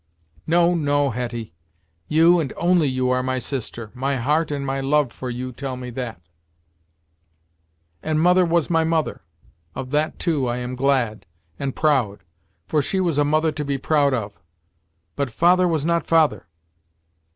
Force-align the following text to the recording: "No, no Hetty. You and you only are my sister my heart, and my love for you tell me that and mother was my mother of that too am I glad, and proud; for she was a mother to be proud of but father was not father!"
"No, 0.47 0.73
no 0.73 1.11
Hetty. 1.11 1.53
You 2.07 2.39
and 2.39 2.49
you 2.49 2.55
only 2.57 2.99
are 3.01 3.21
my 3.21 3.37
sister 3.37 3.91
my 3.93 4.15
heart, 4.15 4.49
and 4.49 4.65
my 4.65 4.79
love 4.81 5.11
for 5.11 5.29
you 5.29 5.51
tell 5.51 5.77
me 5.77 5.91
that 5.91 6.19
and 8.01 8.19
mother 8.19 8.43
was 8.43 8.67
my 8.67 8.83
mother 8.83 9.21
of 9.75 9.91
that 9.91 10.17
too 10.17 10.49
am 10.49 10.71
I 10.71 10.75
glad, 10.75 11.27
and 11.59 11.75
proud; 11.75 12.23
for 12.67 12.81
she 12.81 12.99
was 12.99 13.19
a 13.19 13.23
mother 13.23 13.51
to 13.51 13.63
be 13.63 13.77
proud 13.77 14.15
of 14.15 14.41
but 15.15 15.29
father 15.29 15.67
was 15.67 15.85
not 15.85 16.07
father!" 16.07 16.47